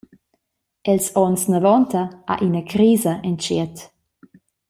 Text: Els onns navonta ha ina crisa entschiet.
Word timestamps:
Els 0.93 1.09
onns 1.25 1.43
navonta 1.55 2.01
ha 2.33 2.37
ina 2.47 2.63
crisa 2.73 3.13
entschiet. 3.31 3.75